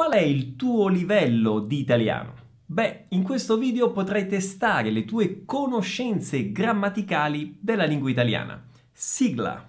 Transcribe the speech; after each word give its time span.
Qual 0.00 0.12
è 0.12 0.22
il 0.22 0.56
tuo 0.56 0.88
livello 0.88 1.60
di 1.60 1.78
italiano? 1.78 2.32
Beh, 2.64 3.08
in 3.10 3.22
questo 3.22 3.58
video 3.58 3.92
potrai 3.92 4.26
testare 4.26 4.90
le 4.90 5.04
tue 5.04 5.44
conoscenze 5.44 6.52
grammaticali 6.52 7.58
della 7.60 7.84
lingua 7.84 8.08
italiana. 8.08 8.64
Sigla! 8.90 9.62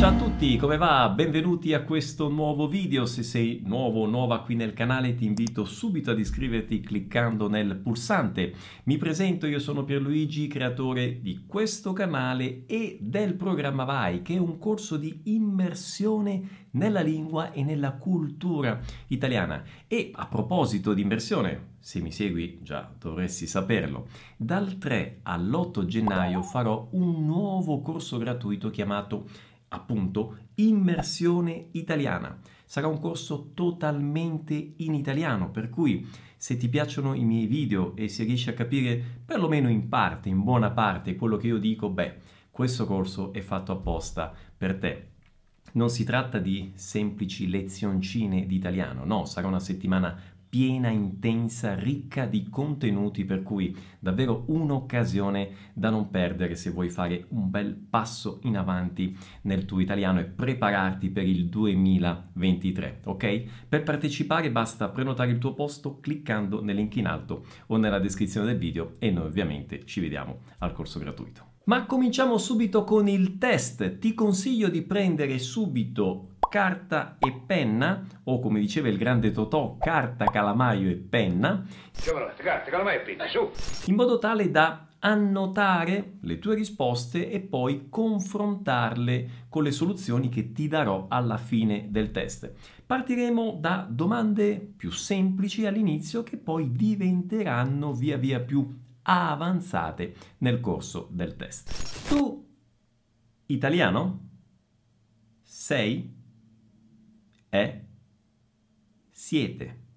Ciao 0.00 0.14
a 0.14 0.16
tutti, 0.16 0.56
come 0.56 0.78
va? 0.78 1.10
Benvenuti 1.10 1.74
a 1.74 1.82
questo 1.82 2.30
nuovo 2.30 2.66
video. 2.66 3.04
Se 3.04 3.22
sei 3.22 3.60
nuovo 3.66 4.00
o 4.00 4.06
nuova 4.06 4.40
qui 4.40 4.54
nel 4.54 4.72
canale 4.72 5.14
ti 5.14 5.26
invito 5.26 5.66
subito 5.66 6.10
ad 6.10 6.18
iscriverti 6.18 6.80
cliccando 6.80 7.50
nel 7.50 7.76
pulsante. 7.76 8.54
Mi 8.84 8.96
presento, 8.96 9.46
io 9.46 9.58
sono 9.58 9.84
Pierluigi, 9.84 10.46
creatore 10.48 11.20
di 11.20 11.44
questo 11.46 11.92
canale 11.92 12.64
e 12.64 12.96
del 12.98 13.34
programma 13.34 13.84
Vai, 13.84 14.22
che 14.22 14.36
è 14.36 14.38
un 14.38 14.56
corso 14.56 14.96
di 14.96 15.20
immersione 15.24 16.68
nella 16.70 17.02
lingua 17.02 17.52
e 17.52 17.62
nella 17.62 17.92
cultura 17.92 18.80
italiana. 19.08 19.62
E 19.86 20.12
a 20.14 20.26
proposito 20.28 20.94
di 20.94 21.02
immersione, 21.02 21.72
se 21.78 22.00
mi 22.00 22.10
segui 22.10 22.60
già 22.62 22.90
dovresti 22.98 23.46
saperlo, 23.46 24.06
dal 24.38 24.78
3 24.78 25.20
all'8 25.24 25.84
gennaio 25.84 26.42
farò 26.42 26.88
un 26.92 27.26
nuovo 27.26 27.82
corso 27.82 28.16
gratuito 28.16 28.70
chiamato 28.70 29.26
appunto 29.70 30.38
immersione 30.56 31.68
italiana. 31.72 32.38
Sarà 32.64 32.86
un 32.86 33.00
corso 33.00 33.50
totalmente 33.54 34.74
in 34.76 34.94
italiano, 34.94 35.50
per 35.50 35.68
cui 35.68 36.06
se 36.36 36.56
ti 36.56 36.68
piacciono 36.68 37.14
i 37.14 37.24
miei 37.24 37.46
video 37.46 37.94
e 37.96 38.08
se 38.08 38.24
riesci 38.24 38.48
a 38.48 38.54
capire 38.54 39.02
perlomeno 39.24 39.68
in 39.68 39.88
parte, 39.88 40.28
in 40.28 40.42
buona 40.42 40.70
parte 40.70 41.16
quello 41.16 41.36
che 41.36 41.48
io 41.48 41.58
dico, 41.58 41.90
beh, 41.90 42.14
questo 42.50 42.86
corso 42.86 43.32
è 43.32 43.40
fatto 43.40 43.72
apposta 43.72 44.32
per 44.56 44.78
te. 44.78 45.08
Non 45.72 45.90
si 45.90 46.04
tratta 46.04 46.38
di 46.38 46.72
semplici 46.74 47.48
lezioncine 47.48 48.46
di 48.46 48.56
italiano, 48.56 49.04
no, 49.04 49.24
sarà 49.24 49.46
una 49.46 49.60
settimana 49.60 50.18
piena, 50.50 50.88
intensa, 50.88 51.74
ricca 51.74 52.26
di 52.26 52.48
contenuti, 52.50 53.24
per 53.24 53.42
cui 53.44 53.74
davvero 54.00 54.44
un'occasione 54.48 55.50
da 55.72 55.90
non 55.90 56.10
perdere 56.10 56.56
se 56.56 56.70
vuoi 56.70 56.90
fare 56.90 57.26
un 57.28 57.48
bel 57.48 57.72
passo 57.74 58.40
in 58.42 58.56
avanti 58.56 59.16
nel 59.42 59.64
tuo 59.64 59.78
italiano 59.78 60.18
e 60.18 60.24
prepararti 60.24 61.08
per 61.10 61.26
il 61.26 61.46
2023, 61.46 63.02
ok? 63.04 63.42
Per 63.68 63.82
partecipare 63.84 64.50
basta 64.50 64.88
prenotare 64.88 65.30
il 65.30 65.38
tuo 65.38 65.54
posto 65.54 66.00
cliccando 66.00 66.62
nel 66.62 66.74
link 66.74 66.96
in 66.96 67.06
alto 67.06 67.46
o 67.68 67.76
nella 67.76 68.00
descrizione 68.00 68.46
del 68.46 68.58
video 68.58 68.96
e 68.98 69.10
noi 69.12 69.26
ovviamente 69.26 69.84
ci 69.86 70.00
vediamo 70.00 70.40
al 70.58 70.72
corso 70.72 70.98
gratuito. 70.98 71.46
Ma 71.64 71.86
cominciamo 71.86 72.36
subito 72.36 72.82
con 72.82 73.06
il 73.06 73.38
test. 73.38 73.98
Ti 73.98 74.14
consiglio 74.14 74.68
di 74.68 74.82
prendere 74.82 75.38
subito 75.38 76.29
carta 76.50 77.16
e 77.18 77.32
penna, 77.32 78.04
o 78.24 78.40
come 78.40 78.60
diceva 78.60 78.88
il 78.88 78.98
grande 78.98 79.30
Totò, 79.30 79.76
carta, 79.78 80.26
calamaio 80.26 80.90
e 80.90 80.96
penna, 80.96 81.64
carta, 81.94 82.70
calamaio 82.70 82.98
e 82.98 83.02
penna, 83.02 83.26
su. 83.28 83.50
in 83.86 83.94
modo 83.94 84.18
tale 84.18 84.50
da 84.50 84.88
annotare 84.98 86.18
le 86.22 86.38
tue 86.38 86.56
risposte 86.56 87.30
e 87.30 87.40
poi 87.40 87.86
confrontarle 87.88 89.46
con 89.48 89.62
le 89.62 89.70
soluzioni 89.70 90.28
che 90.28 90.52
ti 90.52 90.68
darò 90.68 91.06
alla 91.08 91.38
fine 91.38 91.86
del 91.90 92.10
test. 92.10 92.52
Partiremo 92.84 93.56
da 93.58 93.86
domande 93.88 94.58
più 94.76 94.90
semplici 94.90 95.64
all'inizio 95.64 96.22
che 96.22 96.36
poi 96.36 96.72
diventeranno 96.72 97.94
via 97.94 98.16
via 98.16 98.40
più 98.40 98.68
avanzate 99.02 100.14
nel 100.38 100.60
corso 100.60 101.08
del 101.10 101.36
test. 101.36 102.08
Tu, 102.08 102.46
italiano? 103.46 104.28
Sei? 105.42 106.18
È 107.50 107.84
siete. 109.10 109.88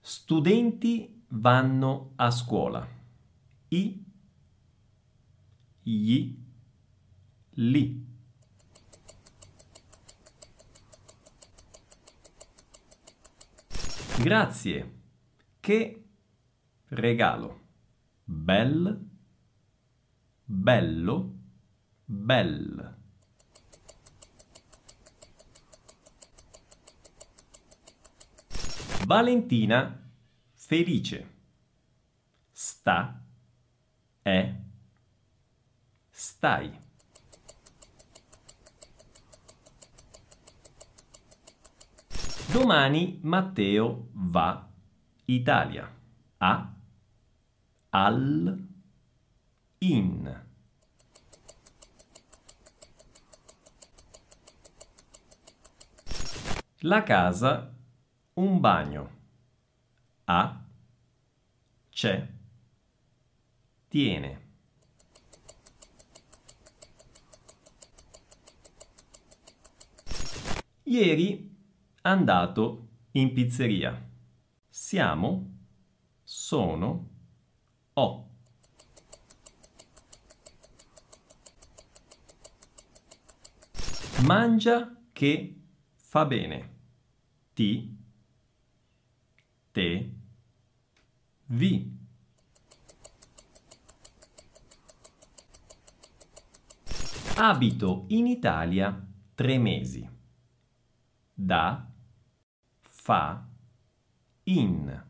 Studenti 0.00 1.24
vanno 1.28 2.12
a 2.16 2.30
scuola. 2.30 2.86
I, 3.68 4.04
gli, 5.82 6.38
li. 7.50 8.06
Grazie. 14.20 15.02
Che 15.60 16.04
regalo. 16.88 17.60
Bel, 18.24 19.08
bello, 20.44 21.33
bel. 22.04 22.96
Valentina 29.06 30.00
felice. 30.54 31.32
Sta, 32.50 33.22
è, 34.22 34.54
stai. 36.10 36.78
Domani 42.50 43.18
Matteo 43.22 44.08
va 44.12 44.70
Italia. 45.24 45.92
A, 46.38 46.74
al, 47.90 48.66
in. 49.78 50.52
La 56.86 57.02
casa, 57.02 57.74
un 58.34 58.60
bagno. 58.60 59.10
A, 60.24 60.66
c'è, 61.88 62.28
tiene. 63.88 64.42
Ieri 70.82 71.56
andato 72.02 72.88
in 73.12 73.32
pizzeria. 73.32 74.10
Siamo, 74.68 75.56
sono, 76.22 77.08
ho. 77.94 78.28
Mangia 84.26 84.94
che 85.12 85.62
fa 85.94 86.26
bene 86.26 86.73
ti, 87.54 87.96
te, 89.70 90.12
vi. 91.46 92.02
Abito 97.36 98.04
in 98.08 98.26
Italia 98.26 99.06
tre 99.34 99.58
mesi. 99.58 100.08
Da, 101.32 101.90
fa, 102.80 103.48
in. 104.44 105.04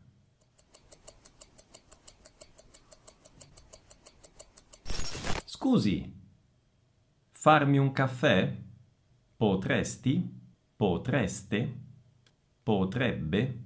Scusi, 5.45 6.13
farmi 7.31 7.79
un 7.79 7.91
caffè? 7.91 8.55
Potresti? 9.35 10.43
Potreste? 10.75 11.84
Potrebbe? 12.65 13.59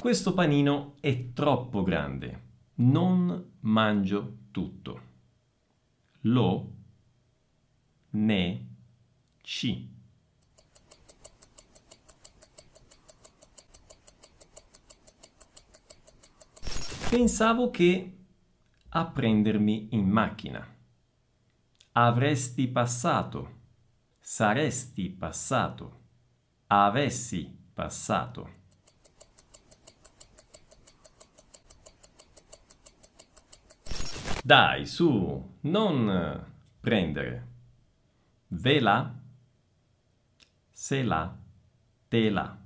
Questo 0.00 0.34
panino 0.34 0.96
è 0.98 1.32
troppo 1.32 1.84
grande. 1.84 2.40
Non 2.74 3.52
mangio 3.60 4.38
tutto. 4.50 5.00
Lo, 6.22 6.72
ne, 8.10 8.66
ci. 9.42 9.88
Pensavo 17.08 17.70
che 17.70 18.16
a 18.88 19.06
prendermi 19.06 19.86
in 19.92 20.08
macchina 20.08 20.80
avresti 21.92 22.68
passato, 22.68 23.60
saresti 24.18 25.10
passato, 25.10 26.00
avessi 26.68 27.54
passato. 27.74 28.60
Dai, 34.42 34.86
su, 34.86 35.58
non 35.60 36.46
prendere. 36.80 37.46
Vela, 38.48 39.14
se 40.70 41.02
la, 41.02 41.36
te 42.08 42.30
la. 42.30 42.56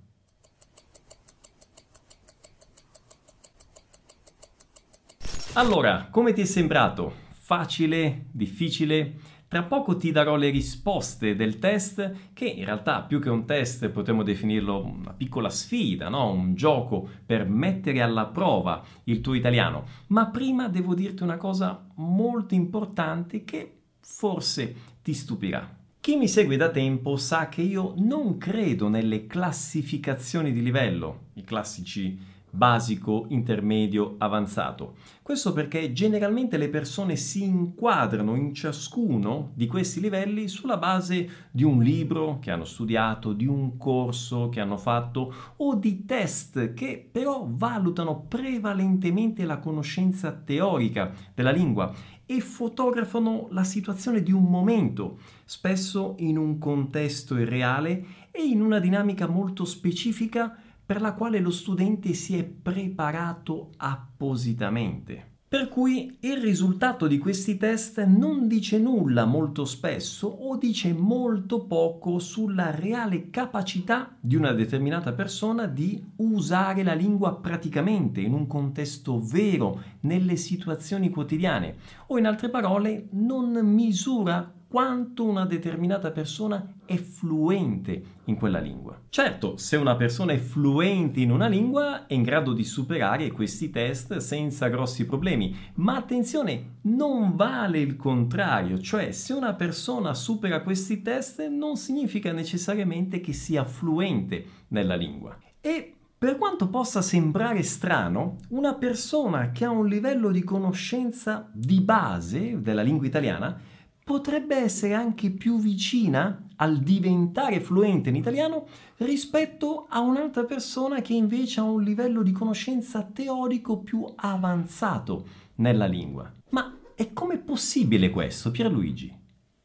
Allora, 5.52 6.08
come 6.11 6.32
ti 6.32 6.43
è 6.43 6.44
sembrato? 6.44 7.25
Facile? 7.46 8.25
Difficile? 8.32 9.14
Tra 9.46 9.62
poco 9.62 9.96
ti 9.96 10.10
darò 10.10 10.34
le 10.34 10.50
risposte 10.50 11.37
del 11.37 11.60
test, 11.60 12.32
che 12.32 12.44
in 12.44 12.64
realtà 12.64 13.02
più 13.02 13.20
che 13.20 13.31
un 13.31 13.44
test 13.46 13.88
potremmo 13.90 14.25
definirlo 14.25 14.84
una 14.84 15.12
piccola 15.12 15.48
sfida, 15.48 16.08
no? 16.08 16.28
un 16.32 16.56
gioco 16.56 17.08
per 17.25 17.48
mettere 17.48 18.00
alla 18.00 18.26
prova 18.26 18.82
il 19.04 19.20
tuo 19.20 19.34
italiano. 19.34 19.84
Ma 20.08 20.26
prima 20.26 20.66
devo 20.66 20.96
dirti 20.96 21.22
una 21.22 21.37
cosa 21.37 21.87
molto 21.94 22.54
importante 22.54 23.44
che 23.44 23.75
forse 24.00 24.75
ti 25.00 25.14
stupirà. 25.14 25.72
Chi 26.00 26.16
mi 26.16 26.26
segue 26.26 26.56
da 26.56 26.70
tempo 26.70 27.16
sa 27.16 27.48
che 27.48 27.62
io 27.62 27.94
non 27.98 28.38
credo 28.38 28.88
nelle 28.88 29.28
classificazioni 29.28 30.52
di 30.52 30.62
livello, 30.64 31.26
i 31.34 31.44
classici 31.44 32.34
basico, 32.56 33.26
intermedio, 33.29 34.14
avanzato. 34.19 34.94
Questo 35.23 35.53
perché 35.53 35.93
generalmente 35.93 36.56
le 36.56 36.69
persone 36.69 37.17
si 37.17 37.44
inquadrano 37.44 38.35
in 38.35 38.55
ciascuno 38.55 39.50
di 39.55 39.67
questi 39.67 40.00
livelli 40.00 40.49
sulla 40.49 40.79
base 40.79 41.49
di 41.50 41.64
un 41.64 41.82
libro 41.82 42.38
che 42.41 42.50
hanno 42.50 42.64
studiato, 42.64 43.32
di 43.32 43.47
un 43.47 43.76
corso 43.76 44.49
che 44.49 44.61
hanno 44.61 44.79
fatto 44.79 45.35
o 45.56 45.75
di 45.75 46.05
test 46.06 46.73
che 46.73 47.08
però 47.11 47.47
valutano 47.49 48.25
prevalentemente 48.26 49.44
la 49.44 49.58
conoscenza 49.58 50.32
teorica 50.32 51.12
della 51.35 51.50
lingua 51.50 51.93
e 52.25 52.41
fotografano 52.41 53.49
la 53.50 53.64
situazione 53.64 54.23
di 54.23 54.32
un 54.32 54.44
momento, 54.44 55.19
spesso 55.44 56.14
in 56.19 56.38
un 56.38 56.58
contesto 56.58 57.37
irreale 57.37 58.05
e 58.31 58.43
in 58.43 58.61
una 58.61 58.79
dinamica 58.79 59.26
molto 59.26 59.64
specifica 59.64 60.56
per 60.86 61.00
la 61.00 61.14
quale 61.14 61.40
lo 61.40 61.50
studente 61.50 62.14
si 62.14 62.38
è 62.38 62.44
preparato 62.44 63.70
appositamente. 63.76 65.34
Per 65.48 65.68
cui 65.68 66.16
il 66.20 66.38
risultato 66.38 67.06
di 67.06 67.18
questi 67.18 67.56
test 67.56 68.04
non 68.04 68.48
dice 68.48 68.78
nulla 68.78 69.24
molto 69.24 69.64
spesso 69.64 70.26
o 70.26 70.56
dice 70.56 70.92
molto 70.92 71.66
poco 71.66 72.18
sulla 72.18 72.72
reale 72.72 73.30
capacità 73.30 74.16
di 74.20 74.34
una 74.34 74.52
determinata 74.52 75.12
persona 75.12 75.66
di 75.66 76.04
usare 76.16 76.82
la 76.82 76.94
lingua 76.94 77.36
praticamente 77.36 78.20
in 78.20 78.32
un 78.32 78.48
contesto 78.48 79.20
vero, 79.20 79.80
nelle 80.00 80.34
situazioni 80.34 81.10
quotidiane, 81.10 81.76
o 82.08 82.18
in 82.18 82.26
altre 82.26 82.48
parole 82.48 83.06
non 83.12 83.52
misura 83.64 84.52
quanto 84.76 85.25
una 85.25 85.46
determinata 85.46 86.11
persona 86.11 86.75
è 86.84 86.96
fluente 86.96 88.02
in 88.25 88.37
quella 88.37 88.58
lingua. 88.58 89.00
Certo, 89.08 89.56
se 89.56 89.76
una 89.76 89.96
persona 89.96 90.34
è 90.34 90.37
fluente 90.37 91.20
in 91.20 91.31
una 91.31 91.46
lingua 91.46 92.06
è 92.06 92.12
in 92.12 92.23
grado 92.23 92.52
di 92.52 92.62
superare 92.62 93.31
questi 93.31 93.70
test 93.70 94.19
senza 94.19 94.69
grossi 94.69 95.06
problemi, 95.06 95.56
ma 95.76 95.96
attenzione, 95.96 96.81
non 96.82 97.37
vale 97.37 97.78
il 97.78 97.96
contrario, 97.96 98.78
cioè 98.78 99.12
se 99.12 99.32
una 99.32 99.55
persona 99.55 100.12
supera 100.12 100.61
questi 100.61 101.00
test 101.00 101.49
non 101.49 101.76
significa 101.76 102.31
necessariamente 102.32 103.20
che 103.20 103.32
sia 103.32 103.64
fluente 103.64 104.44
nella 104.69 104.94
lingua. 104.94 105.38
E 105.58 105.94
per 106.19 106.37
quanto 106.37 106.69
possa 106.69 107.00
sembrare 107.00 107.62
strano, 107.62 108.37
una 108.50 108.75
persona 108.75 109.52
che 109.52 109.64
ha 109.64 109.70
un 109.70 109.87
livello 109.87 110.31
di 110.31 110.44
conoscenza 110.44 111.49
di 111.50 111.81
base 111.81 112.61
della 112.61 112.82
lingua 112.82 113.06
italiana 113.06 113.58
potrebbe 114.06 114.55
essere 114.55 114.94
anche 114.94 115.32
più 115.32 115.58
vicina 115.58 116.47
al 116.58 116.79
diventare 116.79 117.58
fluente 117.58 118.08
in 118.11 118.14
italiano 118.14 118.69
rispetto 118.99 119.87
a 119.88 119.99
un'altra 119.99 120.44
persona 120.44 121.00
che 121.00 121.12
invece 121.12 121.58
ha 121.58 121.64
un 121.64 121.82
livello 121.82 122.23
di 122.23 122.31
conoscenza 122.31 123.03
teorico 123.03 123.81
più 123.81 124.06
avanzato 124.14 125.26
nella 125.56 125.87
lingua. 125.87 126.32
Ma 126.50 126.79
è 126.94 127.12
come 127.12 127.38
possibile 127.38 128.11
questo, 128.11 128.53
Pierluigi? 128.53 129.12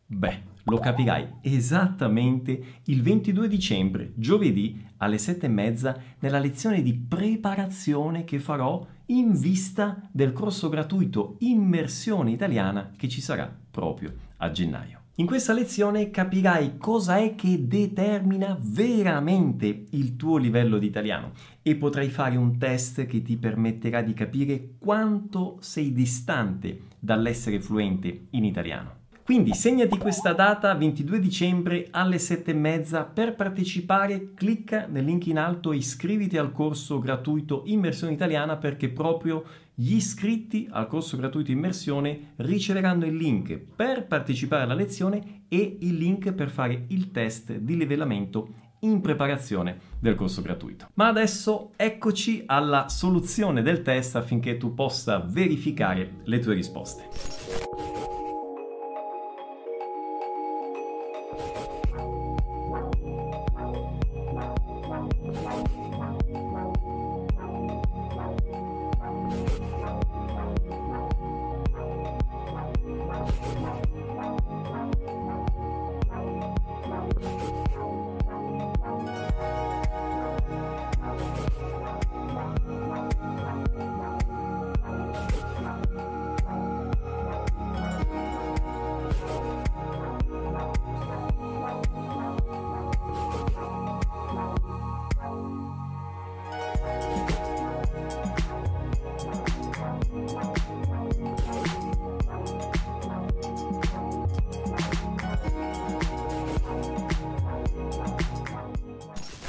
Beh, 0.08 0.42
lo 0.64 0.80
capirai 0.80 1.36
esattamente 1.42 2.80
il 2.86 3.04
22 3.04 3.48
dicembre, 3.48 4.12
giovedì 4.16 4.84
alle 4.98 5.20
sette 5.20 5.46
e 5.46 5.50
mezza, 5.50 5.96
nella 6.18 6.40
lezione 6.40 6.82
di 6.82 6.96
preparazione 6.96 8.24
che 8.24 8.40
farò 8.40 8.84
in 9.06 9.38
vista 9.38 10.10
del 10.12 10.34
corso 10.34 10.68
gratuito 10.68 11.36
Immersione 11.42 12.32
Italiana 12.32 12.92
che 12.98 13.08
ci 13.08 13.22
sarà 13.22 13.56
proprio 13.70 14.30
a 14.42 14.52
gennaio. 14.52 15.00
In 15.16 15.26
questa 15.26 15.54
lezione 15.54 16.10
capirai 16.10 16.78
cosa 16.78 17.18
è 17.18 17.36
che 17.36 17.68
determina 17.68 18.58
veramente 18.60 19.86
il 19.92 20.16
tuo 20.16 20.38
livello 20.38 20.78
di 20.78 20.88
italiano 20.88 21.34
e 21.62 21.76
potrai 21.76 22.10
fare 22.10 22.38
un 22.38 22.58
test 22.58 23.06
che 23.06 23.22
ti 23.22 23.38
permetterà 23.38 24.02
di 24.02 24.14
capire 24.14 24.76
quanto 24.80 25.58
sei 25.60 25.92
distante 25.92 26.84
dall'essere 26.98 27.60
fluente 27.60 28.28
in 28.32 28.46
italiano. 28.46 29.00
Quindi 29.24 29.54
segnati 29.54 29.98
questa 29.98 30.34
data 30.34 30.74
22 30.74 31.20
dicembre 31.20 31.88
alle 31.92 32.18
7 32.18 32.52
e 32.52 32.54
mezza 32.54 33.04
per 33.04 33.36
partecipare 33.36 34.34
clicca 34.34 34.88
nel 34.88 35.06
link 35.06 35.28
in 35.28 35.38
alto 35.38 35.72
e 35.72 35.78
iscriviti 35.78 36.38
al 36.38 36.52
corso 36.52 37.00
gratuito 37.00 37.62
Immersione 37.66 38.14
Italiana 38.14 38.58
perché 38.58 38.90
proprio 38.90 39.44
gli 39.81 39.95
iscritti 39.95 40.68
al 40.69 40.86
corso 40.86 41.18
gratuito 41.18 41.50
Immersione 41.50 42.33
riceveranno 42.36 43.07
il 43.07 43.16
link 43.16 43.57
per 43.57 44.06
partecipare 44.06 44.62
alla 44.62 44.75
lezione 44.75 45.45
e 45.48 45.78
il 45.80 45.95
link 45.95 46.33
per 46.33 46.51
fare 46.51 46.86
il 46.89 47.10
test 47.10 47.56
di 47.56 47.75
livellamento 47.75 48.50
in 48.81 49.01
preparazione 49.01 49.80
del 50.00 50.13
corso 50.13 50.44
gratuito. 50.44 50.89
Ma 50.94 51.07
adesso 51.07 51.72
eccoci 51.78 52.44
alla 52.45 52.89
soluzione 52.89 53.63
del 53.63 53.81
test 53.81 54.16
affinché 54.16 54.57
tu 54.57 54.75
possa 54.75 55.18
verificare 55.18 56.18
le 56.25 56.38
tue 56.38 56.54
risposte. 56.54 57.61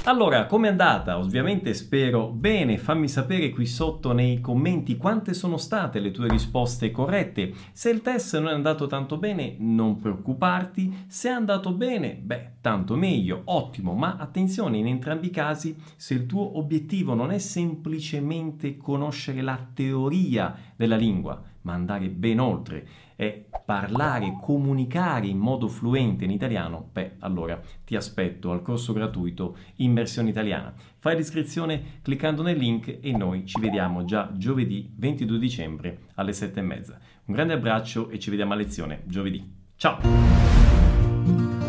Allora, 0.05 0.47
com'è 0.47 0.67
andata? 0.67 1.17
Ovviamente 1.17 1.75
spero 1.75 2.27
bene, 2.27 2.77
fammi 2.77 3.07
sapere 3.07 3.51
qui 3.51 3.67
sotto 3.67 4.11
nei 4.11 4.41
commenti 4.41 4.97
quante 4.97 5.33
sono 5.33 5.57
state 5.57 6.01
le 6.01 6.11
tue 6.11 6.29
risposte 6.29 6.91
corrette. 6.91 7.53
Se 7.71 7.89
il 7.89 8.03
test 8.03 8.37
non 8.37 8.49
è 8.49 8.53
andato 8.53 8.89
tanto 8.89 9.17
bene, 9.17 9.55
non 9.61 10.01
preoccuparti, 10.01 11.05
se 11.07 11.29
è 11.29 11.33
andato 11.33 11.73
bene, 11.73 12.17
beh, 12.21 12.55
tanto 12.61 12.97
meglio, 12.97 13.43
ottimo, 13.45 13.95
ma 13.95 14.17
attenzione, 14.19 14.77
in 14.77 14.89
entrambi 14.89 15.29
i 15.29 15.31
casi, 15.31 15.77
se 15.95 16.15
il 16.15 16.27
tuo 16.27 16.59
obiettivo 16.59 17.15
non 17.15 17.31
è 17.31 17.39
semplicemente 17.39 18.77
conoscere 18.77 19.41
la 19.41 19.65
teoria 19.73 20.53
della 20.75 20.97
lingua, 20.97 21.41
ma 21.62 21.73
andare 21.75 22.09
ben 22.09 22.40
oltre 22.40 22.87
e 23.16 23.47
parlare, 23.64 24.37
comunicare 24.40 25.26
in 25.26 25.38
modo 25.38 25.69
fluente 25.69 26.25
in 26.25 26.31
italiano, 26.31 26.88
beh, 26.92 27.16
allora 27.21 27.61
ti 27.85 27.97
aspetto 27.97 28.50
al 28.50 28.62
corso 28.62 28.92
gratuito 28.92 29.57
Immersione 29.76 30.31
Italiana. 30.31 30.75
Fai 30.99 31.16
l'iscrizione 31.16 32.00
cliccando 32.02 32.42
nel 32.42 32.57
link 32.57 32.99
e 33.00 33.12
noi 33.12 33.47
ci 33.47 33.61
vediamo 33.61 34.04
già 34.04 34.31
giovedì 34.35 34.92
22 34.97 35.38
dicembre 35.38 35.99
alle 36.14 36.33
7 36.33 36.61
e 36.61 36.62
mezza. 36.62 36.99
Un 37.25 37.35
grande 37.35 37.52
abbraccio 37.52 38.11
e 38.11 38.19
ci 38.19 38.31
vediamo 38.31 38.52
a 38.52 38.57
lezione 38.57 39.02
giovedì. 39.07 39.61
Ciao! 39.76 41.62